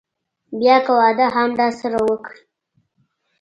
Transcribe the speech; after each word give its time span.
بيا 0.59 0.75
که 0.85 0.91
واده 0.99 1.25
هم 1.35 1.49
راسره 1.59 1.99
وکړي. 2.07 2.37